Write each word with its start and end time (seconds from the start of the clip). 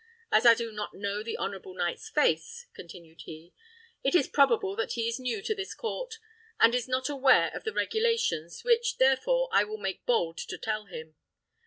As 0.31 0.47
I 0.47 0.55
do 0.55 0.71
not 0.71 0.95
know 0.95 1.21
the 1.21 1.37
honourable 1.37 1.75
knight's 1.75 2.09
face," 2.09 2.65
continued 2.73 3.21
he, 3.25 3.53
"it 4.03 4.15
is 4.15 4.27
probable 4.27 4.75
that 4.75 4.93
he 4.93 5.07
is 5.07 5.19
new 5.19 5.43
to 5.43 5.53
this 5.53 5.75
court, 5.75 6.17
and 6.59 6.73
is 6.73 6.87
not 6.87 7.07
aware 7.07 7.51
of 7.53 7.65
the 7.65 7.71
regulations, 7.73 8.63
which, 8.63 8.97
therefore, 8.97 9.47
I 9.51 9.63
will 9.63 9.77
make 9.77 10.07
bold 10.07 10.39
to 10.39 10.57
tell 10.57 10.85
him. 10.85 11.17